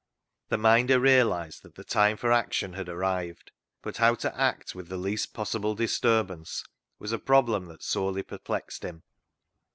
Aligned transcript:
The 0.49 0.57
Minder 0.57 0.99
realised 0.99 1.61
that 1.61 1.75
the 1.75 1.83
time 1.83 2.17
for 2.17 2.31
action 2.31 2.73
had 2.73 2.89
arrived, 2.89 3.51
but 3.83 3.97
how 3.97 4.15
to 4.15 4.35
act 4.35 4.73
with 4.73 4.87
the 4.87 4.97
least 4.97 5.31
possible 5.31 5.75
disturbance 5.75 6.63
was 6.97 7.11
a 7.11 7.19
problem 7.19 7.65
that 7.67 7.83
sorely 7.83 8.23
perplexed 8.23 8.83
him. 8.83 9.03